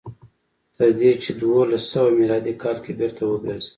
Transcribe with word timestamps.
تر 0.75 0.89
دې 0.99 1.11
چې 1.23 1.31
په 1.35 1.39
دولس 1.41 1.83
سوه 1.93 2.09
میلادي 2.19 2.53
کال 2.63 2.77
کې 2.83 2.91
بېرته 2.99 3.21
وګرځي. 3.27 3.69